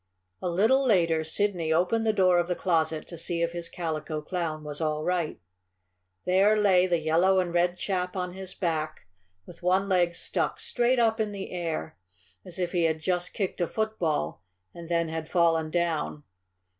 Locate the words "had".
12.85-12.99, 15.09-15.29